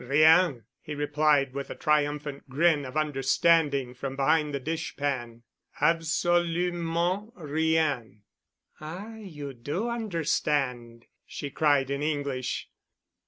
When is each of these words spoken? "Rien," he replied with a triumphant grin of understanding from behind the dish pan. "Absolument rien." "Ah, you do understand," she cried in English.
"Rien," 0.03 0.63
he 0.81 0.95
replied 0.95 1.53
with 1.53 1.69
a 1.69 1.75
triumphant 1.75 2.49
grin 2.49 2.85
of 2.85 2.97
understanding 2.97 3.93
from 3.93 4.15
behind 4.15 4.51
the 4.51 4.59
dish 4.59 4.95
pan. 4.97 5.43
"Absolument 5.79 7.33
rien." 7.35 8.23
"Ah, 8.79 9.17
you 9.17 9.53
do 9.53 9.89
understand," 9.89 11.05
she 11.27 11.51
cried 11.51 11.91
in 11.91 12.01
English. 12.01 12.71